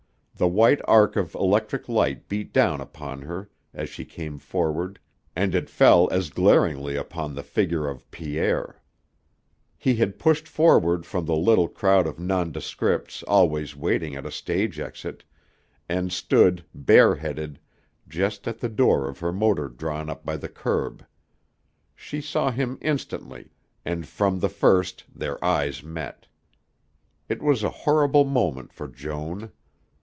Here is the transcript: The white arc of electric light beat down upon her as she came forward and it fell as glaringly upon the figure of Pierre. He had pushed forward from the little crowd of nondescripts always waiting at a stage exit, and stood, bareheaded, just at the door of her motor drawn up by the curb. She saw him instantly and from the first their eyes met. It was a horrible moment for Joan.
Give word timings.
The 0.33 0.47
white 0.47 0.81
arc 0.85 1.17
of 1.17 1.35
electric 1.35 1.87
light 1.87 2.27
beat 2.27 2.51
down 2.51 2.81
upon 2.81 3.21
her 3.21 3.51
as 3.75 3.89
she 3.89 4.05
came 4.05 4.39
forward 4.39 4.97
and 5.35 5.53
it 5.53 5.69
fell 5.69 6.09
as 6.11 6.31
glaringly 6.31 6.95
upon 6.95 7.35
the 7.35 7.43
figure 7.43 7.87
of 7.87 8.09
Pierre. 8.09 8.81
He 9.77 9.97
had 9.97 10.17
pushed 10.17 10.47
forward 10.47 11.05
from 11.05 11.25
the 11.27 11.35
little 11.35 11.67
crowd 11.67 12.07
of 12.07 12.17
nondescripts 12.19 13.21
always 13.27 13.75
waiting 13.75 14.15
at 14.15 14.25
a 14.25 14.31
stage 14.31 14.79
exit, 14.79 15.23
and 15.87 16.11
stood, 16.11 16.65
bareheaded, 16.73 17.59
just 18.07 18.47
at 18.47 18.57
the 18.61 18.69
door 18.69 19.07
of 19.07 19.19
her 19.19 19.31
motor 19.31 19.67
drawn 19.67 20.09
up 20.09 20.25
by 20.25 20.37
the 20.37 20.49
curb. 20.49 21.05
She 21.95 22.19
saw 22.19 22.49
him 22.49 22.79
instantly 22.81 23.51
and 23.85 24.07
from 24.07 24.39
the 24.39 24.49
first 24.49 25.03
their 25.13 25.43
eyes 25.45 25.83
met. 25.83 26.25
It 27.29 27.43
was 27.43 27.61
a 27.61 27.69
horrible 27.85 28.25
moment 28.25 28.73
for 28.73 28.87
Joan. 28.87 29.51